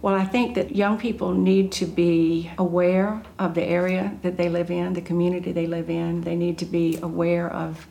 Well, 0.07 0.15
I 0.15 0.25
think 0.25 0.55
that 0.55 0.77
young 0.77 0.99
people 0.99 1.35
need 1.35 1.73
to 1.73 1.85
be 1.85 2.53
aware 2.59 3.25
of 3.41 3.55
the 3.55 3.65
area 3.65 4.17
that 4.23 4.37
they 4.37 4.49
live 4.49 4.71
in, 4.71 4.93
the 4.93 5.01
community 5.01 5.51
they 5.51 5.67
live 5.67 5.91
in. 5.91 6.21
They 6.21 6.37
need 6.37 6.59
to 6.59 6.65
be 6.65 6.97
aware 7.03 7.53
of 7.53 7.89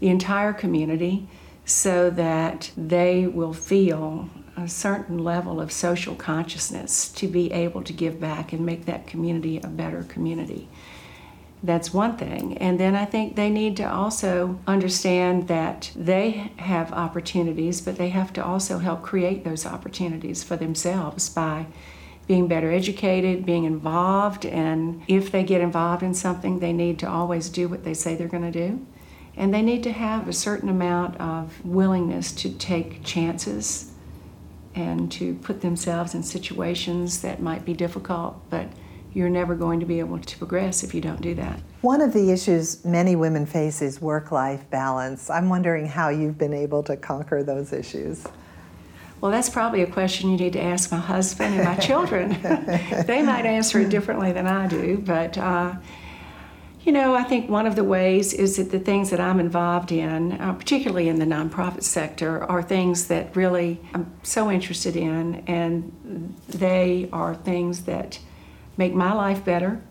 the 0.00 0.08
entire 0.08 0.54
community 0.54 1.28
so 1.66 2.08
that 2.08 2.70
they 2.74 3.26
will 3.26 3.52
feel 3.52 4.30
a 4.56 4.66
certain 4.66 5.18
level 5.18 5.60
of 5.60 5.70
social 5.70 6.14
consciousness 6.14 7.10
to 7.10 7.28
be 7.28 7.52
able 7.52 7.82
to 7.82 7.92
give 7.92 8.18
back 8.18 8.54
and 8.54 8.64
make 8.64 8.86
that 8.86 9.06
community 9.06 9.58
a 9.58 9.66
better 9.66 10.04
community. 10.04 10.70
That's 11.62 11.92
one 11.92 12.16
thing. 12.16 12.56
And 12.58 12.78
then 12.78 12.94
I 12.94 13.04
think 13.04 13.34
they 13.34 13.50
need 13.50 13.76
to 13.78 13.90
also 13.90 14.60
understand 14.66 15.48
that 15.48 15.90
they 15.96 16.52
have 16.56 16.92
opportunities, 16.92 17.80
but 17.80 17.96
they 17.96 18.10
have 18.10 18.32
to 18.34 18.44
also 18.44 18.78
help 18.78 19.02
create 19.02 19.44
those 19.44 19.66
opportunities 19.66 20.44
for 20.44 20.56
themselves 20.56 21.28
by 21.28 21.66
being 22.28 22.46
better 22.46 22.70
educated, 22.70 23.46
being 23.46 23.64
involved, 23.64 24.44
and 24.44 25.02
if 25.08 25.32
they 25.32 25.42
get 25.42 25.62
involved 25.62 26.02
in 26.02 26.12
something, 26.12 26.58
they 26.58 26.74
need 26.74 26.98
to 26.98 27.08
always 27.08 27.48
do 27.48 27.68
what 27.68 27.84
they 27.84 27.94
say 27.94 28.14
they're 28.14 28.28
going 28.28 28.52
to 28.52 28.68
do. 28.68 28.86
And 29.34 29.52
they 29.52 29.62
need 29.62 29.82
to 29.84 29.92
have 29.92 30.28
a 30.28 30.32
certain 30.32 30.68
amount 30.68 31.18
of 31.20 31.64
willingness 31.64 32.32
to 32.32 32.50
take 32.50 33.02
chances 33.02 33.92
and 34.74 35.10
to 35.12 35.34
put 35.36 35.62
themselves 35.62 36.14
in 36.14 36.22
situations 36.22 37.22
that 37.22 37.40
might 37.40 37.64
be 37.64 37.72
difficult, 37.72 38.38
but 38.50 38.68
you're 39.18 39.28
never 39.28 39.56
going 39.56 39.80
to 39.80 39.86
be 39.86 39.98
able 39.98 40.16
to 40.20 40.38
progress 40.38 40.84
if 40.84 40.94
you 40.94 41.00
don't 41.00 41.20
do 41.20 41.34
that. 41.34 41.60
One 41.80 42.00
of 42.00 42.12
the 42.12 42.30
issues 42.30 42.84
many 42.84 43.16
women 43.16 43.46
face 43.46 43.82
is 43.82 44.00
work 44.00 44.30
life 44.30 44.70
balance. 44.70 45.28
I'm 45.28 45.48
wondering 45.48 45.86
how 45.86 46.08
you've 46.08 46.38
been 46.38 46.54
able 46.54 46.84
to 46.84 46.96
conquer 46.96 47.42
those 47.42 47.72
issues. 47.72 48.24
Well, 49.20 49.32
that's 49.32 49.50
probably 49.50 49.82
a 49.82 49.90
question 49.90 50.30
you 50.30 50.36
need 50.36 50.52
to 50.52 50.62
ask 50.62 50.92
my 50.92 50.98
husband 50.98 51.56
and 51.56 51.64
my 51.64 51.74
children. 51.88 52.40
they 53.06 53.20
might 53.22 53.44
answer 53.44 53.80
it 53.80 53.88
differently 53.88 54.30
than 54.30 54.46
I 54.46 54.68
do, 54.68 55.02
but 55.04 55.36
uh, 55.36 55.74
you 56.82 56.92
know, 56.92 57.16
I 57.16 57.24
think 57.24 57.50
one 57.50 57.66
of 57.66 57.74
the 57.74 57.82
ways 57.82 58.32
is 58.32 58.56
that 58.56 58.70
the 58.70 58.78
things 58.78 59.10
that 59.10 59.18
I'm 59.18 59.40
involved 59.40 59.90
in, 59.90 60.40
uh, 60.40 60.52
particularly 60.52 61.08
in 61.08 61.18
the 61.18 61.24
nonprofit 61.24 61.82
sector, 61.82 62.44
are 62.44 62.62
things 62.62 63.08
that 63.08 63.34
really 63.34 63.80
I'm 63.92 64.14
so 64.22 64.48
interested 64.48 64.94
in, 64.94 65.42
and 65.48 66.36
they 66.48 67.08
are 67.12 67.34
things 67.34 67.82
that 67.86 68.20
make 68.78 68.94
my 68.94 69.12
life 69.12 69.44
better 69.44 69.82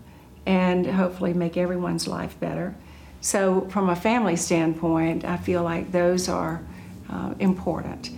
and 0.48 0.88
hopefully 0.88 1.34
make 1.34 1.58
everyone's 1.58 2.08
life 2.08 2.40
better. 2.40 2.74
So, 3.20 3.68
from 3.70 3.90
a 3.90 3.96
family 3.96 4.38
standpoint, 4.38 5.26
I 5.26 5.38
feel 5.38 5.62
like 5.62 5.92
those 5.92 6.30
are 6.30 6.64
uh, 7.10 7.34
important. 7.40 8.12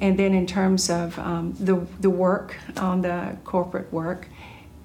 And 0.00 0.18
then, 0.18 0.32
in 0.32 0.46
terms 0.46 0.88
of 0.88 1.18
um, 1.18 1.54
the, 1.60 1.86
the 2.00 2.10
work 2.10 2.56
on 2.78 3.02
the 3.02 3.36
corporate 3.44 3.92
work, 3.92 4.28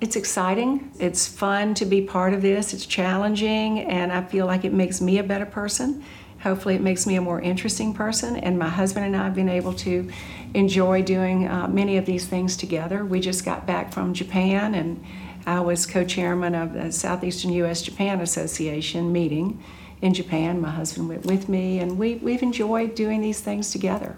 it's 0.01 0.17
exciting. 0.17 0.91
It's 0.99 1.25
fun 1.25 1.73
to 1.75 1.85
be 1.85 2.01
part 2.01 2.33
of 2.33 2.41
this. 2.41 2.73
It's 2.73 2.85
challenging, 2.85 3.79
and 3.79 4.11
I 4.11 4.23
feel 4.23 4.45
like 4.45 4.65
it 4.65 4.73
makes 4.73 4.99
me 4.99 5.19
a 5.19 5.23
better 5.23 5.45
person. 5.45 6.03
Hopefully, 6.41 6.75
it 6.75 6.81
makes 6.81 7.07
me 7.07 7.15
a 7.15 7.21
more 7.21 7.39
interesting 7.39 7.93
person. 7.93 8.35
And 8.35 8.59
my 8.59 8.67
husband 8.67 9.05
and 9.05 9.15
I 9.15 9.23
have 9.23 9.35
been 9.35 9.49
able 9.49 9.73
to 9.75 10.11
enjoy 10.55 11.03
doing 11.03 11.47
uh, 11.47 11.67
many 11.67 11.97
of 11.97 12.05
these 12.05 12.25
things 12.25 12.57
together. 12.57 13.05
We 13.05 13.19
just 13.19 13.45
got 13.45 13.67
back 13.67 13.93
from 13.93 14.13
Japan 14.13 14.73
and 14.73 15.03
I 15.45 15.59
was 15.59 15.85
co 15.85 16.03
chairman 16.03 16.55
of 16.55 16.73
the 16.73 16.91
Southeastern 16.91 17.51
U.S. 17.53 17.83
Japan 17.83 18.19
Association 18.21 19.11
meeting 19.11 19.63
in 20.01 20.13
Japan. 20.13 20.59
My 20.59 20.71
husband 20.71 21.07
went 21.07 21.25
with 21.25 21.47
me, 21.47 21.79
and 21.79 21.99
we, 21.99 22.15
we've 22.15 22.41
enjoyed 22.41 22.95
doing 22.95 23.21
these 23.21 23.41
things 23.41 23.71
together. 23.71 24.15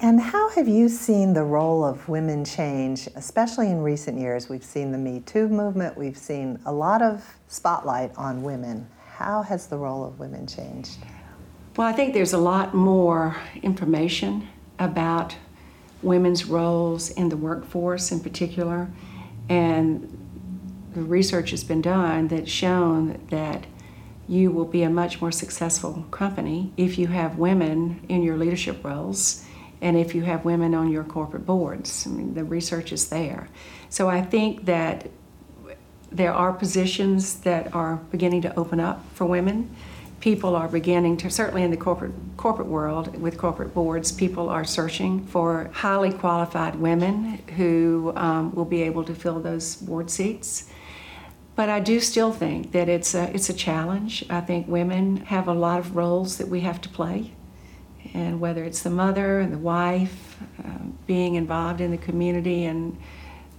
And 0.00 0.20
how 0.20 0.50
have 0.50 0.66
you 0.66 0.88
seen 0.88 1.34
the 1.34 1.42
role 1.42 1.84
of 1.84 2.08
women 2.08 2.44
change, 2.44 3.06
especially 3.16 3.70
in 3.70 3.82
recent 3.82 4.18
years? 4.18 4.48
We've 4.48 4.64
seen 4.64 4.92
the 4.92 4.98
Me 4.98 5.20
Too 5.20 5.48
movement, 5.48 5.96
we've 5.96 6.18
seen 6.18 6.58
a 6.64 6.72
lot 6.72 7.02
of 7.02 7.22
spotlight 7.48 8.12
on 8.16 8.42
women. 8.42 8.88
How 9.08 9.42
has 9.42 9.66
the 9.66 9.76
role 9.76 10.04
of 10.04 10.18
women 10.18 10.46
changed? 10.46 10.98
Well, 11.76 11.86
I 11.86 11.92
think 11.92 12.14
there's 12.14 12.32
a 12.32 12.38
lot 12.38 12.74
more 12.74 13.36
information 13.62 14.48
about 14.78 15.36
women's 16.06 16.46
roles 16.46 17.10
in 17.10 17.28
the 17.28 17.36
workforce 17.36 18.10
in 18.10 18.20
particular. 18.20 18.88
And 19.48 20.12
the 20.94 21.02
research 21.02 21.50
has 21.50 21.64
been 21.64 21.82
done 21.82 22.28
that's 22.28 22.50
shown 22.50 23.20
that 23.30 23.66
you 24.28 24.50
will 24.50 24.64
be 24.64 24.82
a 24.82 24.90
much 24.90 25.20
more 25.20 25.30
successful 25.30 26.06
company 26.10 26.72
if 26.76 26.98
you 26.98 27.08
have 27.08 27.38
women 27.38 28.04
in 28.08 28.22
your 28.22 28.36
leadership 28.36 28.82
roles 28.84 29.44
and 29.80 29.96
if 29.96 30.14
you 30.14 30.22
have 30.22 30.44
women 30.44 30.74
on 30.74 30.90
your 30.90 31.04
corporate 31.04 31.44
boards. 31.44 32.06
I 32.06 32.10
mean, 32.10 32.34
the 32.34 32.44
research 32.44 32.92
is 32.92 33.08
there. 33.08 33.48
So 33.88 34.08
I 34.08 34.22
think 34.22 34.64
that 34.64 35.10
there 36.10 36.32
are 36.32 36.52
positions 36.52 37.40
that 37.40 37.74
are 37.74 37.96
beginning 38.10 38.42
to 38.42 38.58
open 38.58 38.80
up 38.80 39.04
for 39.12 39.26
women. 39.26 39.74
People 40.26 40.56
are 40.56 40.66
beginning 40.66 41.18
to, 41.18 41.30
certainly 41.30 41.62
in 41.62 41.70
the 41.70 41.76
corporate 41.76 42.10
corporate 42.36 42.66
world, 42.66 43.16
with 43.16 43.38
corporate 43.38 43.72
boards, 43.72 44.10
people 44.10 44.48
are 44.48 44.64
searching 44.64 45.24
for 45.24 45.70
highly 45.72 46.12
qualified 46.12 46.74
women 46.74 47.38
who 47.56 48.12
um, 48.16 48.52
will 48.52 48.64
be 48.64 48.82
able 48.82 49.04
to 49.04 49.14
fill 49.14 49.38
those 49.38 49.76
board 49.76 50.10
seats. 50.10 50.68
But 51.54 51.68
I 51.68 51.78
do 51.78 52.00
still 52.00 52.32
think 52.32 52.72
that 52.72 52.88
it's 52.88 53.14
a, 53.14 53.32
it's 53.32 53.50
a 53.50 53.54
challenge. 53.54 54.24
I 54.28 54.40
think 54.40 54.66
women 54.66 55.18
have 55.26 55.46
a 55.46 55.54
lot 55.54 55.78
of 55.78 55.94
roles 55.94 56.38
that 56.38 56.48
we 56.48 56.58
have 56.62 56.80
to 56.80 56.88
play. 56.88 57.30
And 58.12 58.40
whether 58.40 58.64
it's 58.64 58.82
the 58.82 58.90
mother 58.90 59.38
and 59.38 59.52
the 59.52 59.58
wife, 59.58 60.38
uh, 60.58 60.86
being 61.06 61.36
involved 61.36 61.80
in 61.80 61.92
the 61.92 61.98
community 61.98 62.64
and 62.64 62.98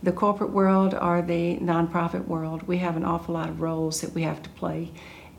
the 0.04 0.12
corporate 0.12 0.50
world 0.50 0.94
or 0.94 1.22
the 1.22 1.60
nonprofit 1.60 2.26
world, 2.28 2.64
we 2.64 2.80
have 2.80 2.98
an 2.98 3.06
awful 3.06 3.36
lot 3.36 3.48
of 3.48 3.62
roles 3.62 4.02
that 4.02 4.12
we 4.12 4.24
have 4.24 4.44
to 4.44 4.50
play. 4.50 4.92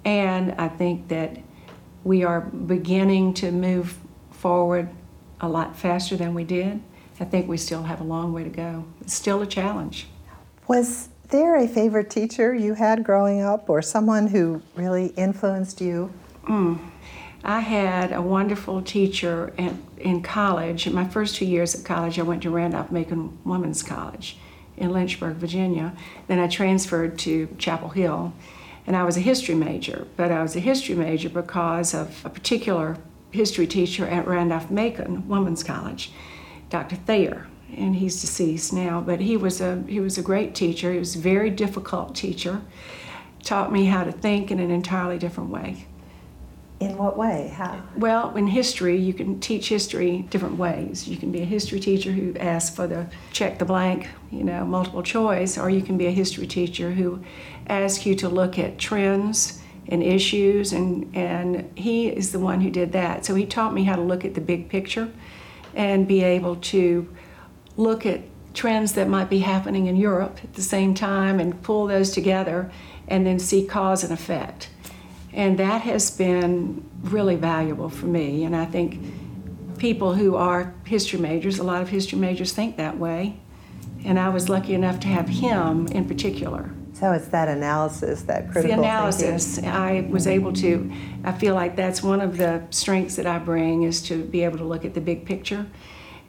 And 0.09 0.53
I 0.53 0.69
think 0.69 1.09
that 1.09 1.37
we 2.03 2.25
are 2.25 2.41
beginning 2.41 3.35
to 3.35 3.53
move 3.53 3.99
forward 4.31 4.89
a 5.39 5.47
lot 5.47 5.77
faster 5.77 6.17
than 6.17 6.33
we 6.33 6.45
did. 6.45 6.81
I 7.21 7.27
think 7.27 7.47
we 7.47 7.59
still 7.59 7.83
have 7.83 8.01
a 8.01 8.05
long 8.05 8.33
way 8.33 8.43
to 8.43 8.49
go. 8.49 8.87
It's 9.03 9.13
still 9.13 9.43
a 9.43 9.47
challenge. 9.47 10.07
Was 10.67 11.11
there 11.29 11.57
a 11.57 11.69
favorite 11.69 12.09
teacher 12.09 12.55
you 12.55 12.73
had 12.73 13.05
growing 13.05 13.43
up 13.43 13.69
or 13.69 13.83
someone 13.83 14.29
who 14.29 14.63
really 14.75 15.09
influenced 15.09 15.83
you? 15.83 16.11
Mm. 16.45 16.79
I 17.45 17.61
had 17.61 18.11
a 18.11 18.23
wonderful 18.23 18.81
teacher 18.81 19.53
in, 19.59 19.83
in 19.99 20.23
college. 20.23 20.87
In 20.87 20.95
my 20.95 21.07
first 21.07 21.37
two 21.37 21.45
years 21.45 21.75
at 21.75 21.85
college, 21.85 22.19
I 22.19 22.23
went 22.23 22.43
to 22.45 22.51
Randolph 22.51 22.91
Macon 22.91 23.37
Women's 23.45 23.83
College 23.83 24.39
in 24.79 24.91
Lynchburg, 24.91 25.37
Virginia. 25.37 25.95
Then 26.29 26.39
I 26.39 26.49
transferred 26.49 27.19
to 27.19 27.55
Chapel 27.59 27.91
Hill, 27.91 28.33
and 28.89 28.97
I 28.97 29.05
was 29.05 29.19
a 29.19 29.21
history 29.21 29.55
major. 29.55 30.09
But 30.17 30.33
I 30.33 30.41
was 30.41 30.57
a 30.57 30.61
history 30.61 30.95
major 30.95 31.29
because 31.29 31.93
of 31.93 32.25
a 32.25 32.31
particular 32.31 32.97
history 33.31 33.67
teacher 33.67 34.09
at 34.09 34.27
Randolph 34.27 34.71
Macon 34.71 35.29
Women's 35.29 35.63
College, 35.63 36.11
Dr. 36.71 36.97
Thayer, 36.97 37.47
and 37.77 37.97
he's 37.97 38.19
deceased 38.19 38.73
now. 38.73 39.03
But 39.03 39.21
he 39.21 39.37
was 39.37 39.61
a 39.61 39.85
he 39.87 40.01
was 40.01 40.17
a 40.17 40.23
great 40.23 40.55
teacher. 40.55 40.91
He 40.91 40.99
was 40.99 41.15
a 41.15 41.19
very 41.19 41.51
difficult 41.51 42.17
teacher. 42.17 42.63
Taught 43.43 43.73
me 43.73 43.85
how 43.85 44.05
to 44.05 44.11
think 44.11 44.51
in 44.51 44.59
an 44.59 44.71
entirely 44.71 45.19
different 45.19 45.51
way. 45.51 45.87
In 46.81 46.97
what 46.97 47.17
way? 47.17 47.53
How? 47.57 47.83
Well, 47.97 48.37
in 48.37 48.47
history, 48.47 48.97
you 48.97 49.13
can 49.13 49.41
teach 49.41 49.69
history 49.69 50.27
different 50.31 50.59
ways. 50.59 51.09
You 51.09 51.17
can 51.17 51.33
be 51.33 51.41
a 51.41 51.45
history 51.45 51.81
teacher 51.81 52.13
who 52.13 52.37
asks 52.39 52.75
for 52.75 52.87
the 52.87 53.09
check 53.33 53.59
the 53.59 53.65
blank, 53.65 54.09
you 54.31 54.45
know, 54.45 54.65
multiple 54.65 55.03
choice, 55.03 55.59
or 55.59 55.71
you 55.71 55.83
can 55.83 55.99
be 55.99 56.07
a 56.07 56.13
history 56.13 56.47
teacher 56.47 56.93
who 56.93 57.21
asks 57.67 58.07
you 58.07 58.15
to 58.17 58.29
look 58.29 58.61
at 58.61 58.79
trends 58.79 59.61
and 59.89 60.05
issues, 60.05 60.73
and, 60.73 61.11
and 61.17 61.69
he 61.77 62.09
is 62.09 62.31
the 62.31 62.39
one 62.39 62.61
who 62.61 62.71
did 62.71 62.93
that. 62.93 63.25
So 63.25 63.35
he 63.35 63.45
taught 63.45 63.75
me 63.75 63.85
how 63.85 63.97
to 63.97 64.03
look 64.03 64.25
at 64.25 64.35
the 64.35 64.41
big 64.41 64.69
picture 64.69 65.11
and 65.75 66.07
be 66.07 66.23
able 66.23 66.57
to 66.57 67.13
look 67.77 68.07
at 68.07 68.21
trends 68.55 68.93
that 68.93 69.09
might 69.09 69.31
be 69.31 69.41
happening 69.41 69.87
in 69.87 69.97
Europe 69.97 70.39
at 70.45 70.55
the 70.55 70.63
same 70.63 70.95
time 70.95 71.41
and 71.41 71.61
pull 71.63 71.87
those 71.87 72.11
together 72.11 72.71
and 73.09 73.27
then 73.27 73.39
see 73.39 73.67
cause 73.67 74.05
and 74.05 74.13
effect. 74.13 74.69
And 75.33 75.59
that 75.59 75.83
has 75.83 76.11
been 76.11 76.89
really 77.03 77.37
valuable 77.37 77.89
for 77.89 78.07
me. 78.07 78.45
And 78.45 78.57
I 78.57 78.65
think 78.65 79.01
people 79.79 80.15
who 80.15 80.37
are 80.37 80.75
history 80.85 81.21
majors, 81.21 81.59
a 81.59 81.63
lot 81.63 81.83
of 81.83 81.89
history 81.89 82.19
majors 82.19 82.53
think 82.53 82.77
that 82.77 82.99
way. 82.99 83.39
And 84.05 84.19
I 84.19 84.29
was 84.29 84.49
lucky 84.49 84.75
enough 84.75 85.01
to 85.01 85.09
have 85.09 85.29
him 85.29 85.87
in 85.89 86.07
particular. 86.07 86.71
So 86.93 87.13
it's 87.13 87.29
that 87.29 87.47
analysis, 87.49 88.23
that 88.23 88.51
critical 88.51 88.77
the 88.77 88.83
analysis. 88.83 89.57
Thinking. 89.57 89.73
I 89.73 90.01
was 90.11 90.27
able 90.27 90.53
to. 90.55 90.91
I 91.23 91.31
feel 91.31 91.55
like 91.55 91.77
that's 91.77 92.03
one 92.03 92.21
of 92.21 92.39
the 92.39 92.65
strengths 92.71 93.15
that 93.17 93.27
I 93.27 93.39
bring 93.39 93.85
is 93.85 94.03
to 94.09 94.25
be 94.25 94.43
able 94.43 94.59
to 94.59 94.65
look 94.65 94.85
at 94.85 94.95
the 94.95 95.01
big 95.01 95.25
picture, 95.25 95.67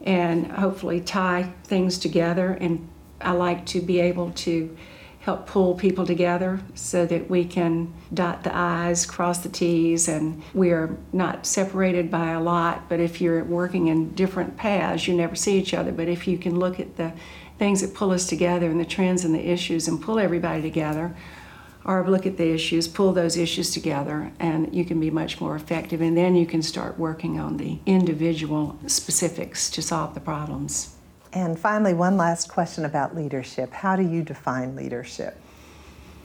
and 0.03 0.51
hopefully 0.51 1.01
tie 1.01 1.53
things 1.63 1.97
together. 1.97 2.51
And 2.51 2.87
I 3.19 3.31
like 3.31 3.65
to 3.67 3.81
be 3.81 3.99
able 3.99 4.29
to 4.31 4.77
help 5.29 5.45
pull 5.45 5.75
people 5.75 6.07
together 6.07 6.59
so 6.73 7.05
that 7.05 7.29
we 7.29 7.45
can 7.45 7.93
dot 8.11 8.43
the 8.43 8.55
I's, 8.55 9.05
cross 9.05 9.37
the 9.39 9.49
T's, 9.49 10.07
and 10.07 10.41
we 10.55 10.71
are 10.71 10.97
not 11.13 11.45
separated 11.45 12.09
by 12.09 12.31
a 12.31 12.41
lot. 12.41 12.89
But 12.89 12.99
if 12.99 13.21
you're 13.21 13.43
working 13.43 13.89
in 13.89 14.15
different 14.15 14.57
paths, 14.57 15.07
you 15.07 15.13
never 15.13 15.35
see 15.35 15.59
each 15.59 15.75
other. 15.75 15.91
But 15.91 16.07
if 16.07 16.27
you 16.27 16.39
can 16.39 16.57
look 16.57 16.79
at 16.79 16.95
the 16.97 17.13
things 17.59 17.81
that 17.81 17.93
pull 17.93 18.09
us 18.09 18.25
together 18.25 18.71
and 18.71 18.79
the 18.79 18.85
trends 18.85 19.23
and 19.23 19.35
the 19.35 19.51
issues 19.51 19.87
and 19.87 20.01
pull 20.01 20.17
everybody 20.17 20.63
together, 20.63 21.15
or 21.85 22.09
look 22.09 22.25
at 22.25 22.37
the 22.37 22.51
issues, 22.51 22.87
pull 22.87 23.13
those 23.13 23.37
issues 23.37 23.69
together, 23.69 24.31
and 24.39 24.73
you 24.73 24.83
can 24.83 24.99
be 24.99 25.11
much 25.11 25.39
more 25.39 25.55
effective. 25.55 26.01
And 26.01 26.17
then 26.17 26.35
you 26.35 26.47
can 26.47 26.63
start 26.63 26.97
working 26.97 27.39
on 27.39 27.57
the 27.57 27.77
individual 27.85 28.79
specifics 28.87 29.69
to 29.69 29.83
solve 29.83 30.15
the 30.15 30.19
problems. 30.19 30.95
And 31.31 31.59
finally, 31.59 31.93
one 31.93 32.17
last 32.17 32.49
question 32.49 32.85
about 32.85 33.15
leadership. 33.15 33.71
How 33.71 33.95
do 33.95 34.03
you 34.03 34.23
define 34.23 34.75
leadership? 34.75 35.37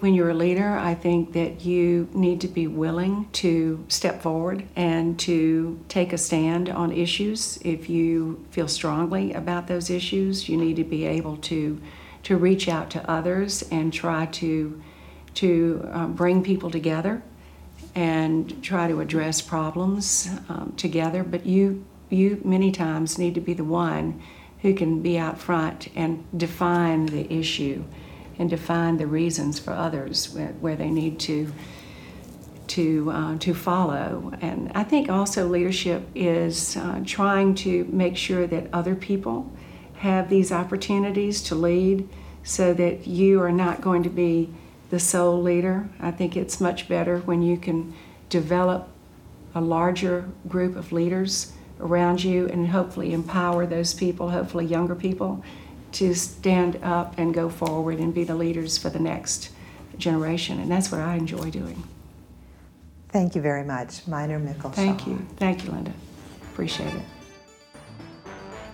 When 0.00 0.14
you're 0.14 0.30
a 0.30 0.34
leader, 0.34 0.76
I 0.76 0.94
think 0.94 1.32
that 1.32 1.64
you 1.64 2.08
need 2.12 2.40
to 2.42 2.48
be 2.48 2.66
willing 2.66 3.28
to 3.32 3.84
step 3.88 4.20
forward 4.20 4.66
and 4.76 5.18
to 5.20 5.82
take 5.88 6.12
a 6.12 6.18
stand 6.18 6.68
on 6.68 6.92
issues. 6.92 7.58
If 7.62 7.88
you 7.88 8.44
feel 8.50 8.68
strongly 8.68 9.32
about 9.32 9.66
those 9.66 9.90
issues, 9.90 10.48
you 10.48 10.56
need 10.56 10.76
to 10.76 10.84
be 10.84 11.04
able 11.04 11.36
to 11.38 11.80
to 12.24 12.38
reach 12.38 12.68
out 12.68 12.88
to 12.90 13.10
others 13.10 13.62
and 13.70 13.92
try 13.92 14.26
to 14.26 14.82
to 15.34 15.88
um, 15.92 16.12
bring 16.14 16.42
people 16.42 16.70
together 16.70 17.22
and 17.94 18.62
try 18.62 18.88
to 18.88 19.00
address 19.00 19.40
problems 19.40 20.28
um, 20.48 20.72
together. 20.76 21.22
But 21.22 21.46
you 21.46 21.84
you 22.10 22.40
many 22.44 22.72
times 22.72 23.18
need 23.18 23.34
to 23.34 23.40
be 23.40 23.54
the 23.54 23.64
one 23.64 24.20
who 24.64 24.72
can 24.72 25.02
be 25.02 25.18
out 25.18 25.38
front 25.38 25.88
and 25.94 26.24
define 26.34 27.04
the 27.04 27.30
issue 27.30 27.84
and 28.38 28.48
define 28.48 28.96
the 28.96 29.06
reasons 29.06 29.58
for 29.58 29.72
others 29.72 30.34
where, 30.34 30.52
where 30.60 30.74
they 30.74 30.88
need 30.88 31.20
to 31.20 31.52
to 32.66 33.10
uh, 33.10 33.38
to 33.38 33.52
follow. 33.52 34.32
And 34.40 34.72
I 34.74 34.82
think 34.82 35.10
also 35.10 35.46
leadership 35.46 36.02
is 36.14 36.78
uh, 36.78 37.02
trying 37.04 37.54
to 37.56 37.84
make 37.90 38.16
sure 38.16 38.46
that 38.46 38.72
other 38.72 38.94
people 38.94 39.52
have 39.96 40.30
these 40.30 40.50
opportunities 40.50 41.42
to 41.42 41.54
lead, 41.54 42.08
so 42.42 42.72
that 42.72 43.06
you 43.06 43.42
are 43.42 43.52
not 43.52 43.82
going 43.82 44.02
to 44.02 44.08
be 44.08 44.48
the 44.88 44.98
sole 44.98 45.42
leader. 45.42 45.90
I 46.00 46.10
think 46.10 46.38
it's 46.38 46.58
much 46.58 46.88
better 46.88 47.18
when 47.18 47.42
you 47.42 47.58
can 47.58 47.92
develop 48.30 48.88
a 49.54 49.60
larger 49.60 50.30
group 50.48 50.74
of 50.74 50.90
leaders 50.90 51.52
around 51.80 52.22
you 52.22 52.46
and 52.48 52.68
hopefully 52.68 53.12
empower 53.12 53.66
those 53.66 53.94
people, 53.94 54.30
hopefully 54.30 54.64
younger 54.64 54.94
people, 54.94 55.44
to 55.92 56.14
stand 56.14 56.76
up 56.82 57.14
and 57.18 57.32
go 57.32 57.48
forward 57.48 57.98
and 57.98 58.12
be 58.12 58.24
the 58.24 58.34
leaders 58.34 58.78
for 58.78 58.90
the 58.90 58.98
next 58.98 59.50
generation. 59.98 60.60
And 60.60 60.70
that's 60.70 60.90
what 60.90 61.00
I 61.00 61.14
enjoy 61.14 61.50
doing. 61.50 61.84
Thank 63.10 63.36
you 63.36 63.42
very 63.42 63.62
much, 63.62 64.06
Minor 64.08 64.40
Mickel. 64.40 64.72
Thank 64.72 65.06
you. 65.06 65.24
Thank 65.36 65.64
you, 65.64 65.70
Linda. 65.70 65.92
Appreciate 66.52 66.92
it. 66.92 67.02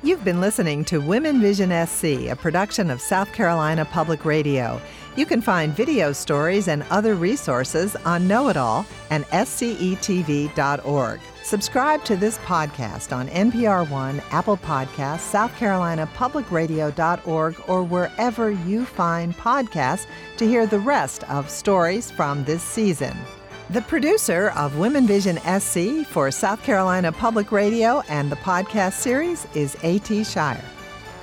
You've 0.02 0.24
been 0.24 0.40
listening 0.40 0.82
to 0.86 0.98
Women 0.98 1.42
Vision 1.42 1.86
SC, 1.86 2.30
a 2.30 2.34
production 2.34 2.90
of 2.90 3.02
South 3.02 3.30
Carolina 3.34 3.84
Public 3.84 4.24
Radio. 4.24 4.80
You 5.20 5.26
can 5.26 5.42
find 5.42 5.76
video 5.76 6.14
stories 6.14 6.66
and 6.66 6.82
other 6.84 7.14
resources 7.14 7.94
on 8.06 8.26
Know 8.26 8.48
It 8.48 8.56
All 8.56 8.86
and 9.10 9.26
scetv.org. 9.26 11.20
Subscribe 11.42 12.04
to 12.04 12.16
this 12.16 12.38
podcast 12.38 13.14
on 13.14 13.28
NPR 13.28 13.86
One, 13.90 14.22
Apple 14.30 14.56
Podcasts, 14.56 15.20
South 15.20 15.54
Carolina 15.56 16.08
Public 16.14 16.50
Radio.org, 16.50 17.62
or 17.68 17.82
wherever 17.82 18.50
you 18.50 18.86
find 18.86 19.36
podcasts 19.36 20.06
to 20.38 20.48
hear 20.48 20.66
the 20.66 20.80
rest 20.80 21.22
of 21.24 21.50
stories 21.50 22.10
from 22.10 22.42
this 22.44 22.62
season. 22.62 23.14
The 23.68 23.82
producer 23.82 24.54
of 24.56 24.78
Women 24.78 25.06
Vision 25.06 25.36
SC 25.40 26.06
for 26.08 26.30
South 26.30 26.62
Carolina 26.62 27.12
Public 27.12 27.52
Radio 27.52 28.00
and 28.08 28.32
the 28.32 28.36
podcast 28.36 28.94
series 28.94 29.46
is 29.54 29.76
A.T. 29.82 30.24
Shire. 30.24 30.64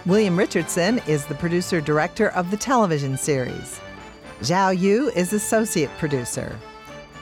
William 0.06 0.38
Richardson 0.38 1.00
is 1.08 1.26
the 1.26 1.34
producer 1.34 1.82
director 1.82 2.30
of 2.30 2.52
the 2.52 2.58
television 2.58 3.18
series. 3.18 3.82
Zhao 4.42 4.78
Yu 4.78 5.10
is 5.16 5.34
associate 5.34 5.90
producer. 5.98 6.58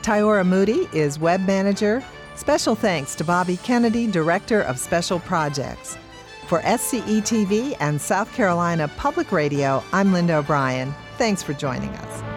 Tyora 0.01 0.45
Moody 0.45 0.89
is 0.91 1.17
web 1.17 1.45
manager. 1.47 2.03
Special 2.35 2.75
thanks 2.75 3.15
to 3.15 3.23
Bobby 3.23 3.55
Kennedy, 3.57 4.05
director 4.05 4.61
of 4.61 4.77
special 4.77 5.19
projects. 5.19 5.97
For 6.47 6.59
SCE 6.61 7.21
TV 7.21 7.75
and 7.79 7.99
South 7.99 8.31
Carolina 8.33 8.89
Public 8.97 9.31
Radio, 9.31 9.81
I'm 9.93 10.11
Linda 10.11 10.37
O'Brien. 10.37 10.93
Thanks 11.17 11.41
for 11.41 11.53
joining 11.53 11.89
us. 11.89 12.34